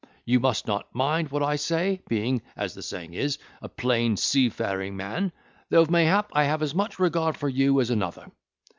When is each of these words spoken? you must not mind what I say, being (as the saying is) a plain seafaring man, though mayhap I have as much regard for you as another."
you 0.25 0.39
must 0.39 0.65
not 0.65 0.95
mind 0.95 1.29
what 1.29 1.43
I 1.43 1.57
say, 1.57 2.01
being 2.07 2.41
(as 2.55 2.73
the 2.73 2.81
saying 2.81 3.13
is) 3.13 3.37
a 3.61 3.69
plain 3.69 4.17
seafaring 4.17 4.97
man, 4.97 5.31
though 5.69 5.85
mayhap 5.85 6.31
I 6.33 6.45
have 6.45 6.63
as 6.63 6.73
much 6.73 6.97
regard 6.97 7.37
for 7.37 7.47
you 7.49 7.79
as 7.79 7.91
another." 7.91 8.31